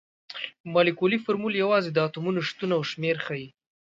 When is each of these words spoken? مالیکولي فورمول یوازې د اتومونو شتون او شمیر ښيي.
مالیکولي 0.73 1.17
فورمول 1.23 1.53
یوازې 1.63 1.89
د 1.91 1.97
اتومونو 2.07 2.39
شتون 2.47 2.69
او 2.77 2.81
شمیر 2.91 3.17
ښيي. 3.25 3.47